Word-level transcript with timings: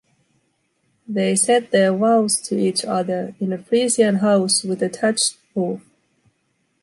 They 1.07 1.35
said 1.35 1.69
their 1.69 1.95
vows 1.95 2.41
to 2.47 2.57
each 2.57 2.83
other 2.83 3.35
in 3.39 3.53
a 3.53 3.59
Frisian 3.59 4.15
house 4.15 4.63
with 4.63 4.81
a 4.81 4.89
thatched 4.89 5.37
roof. 5.53 5.79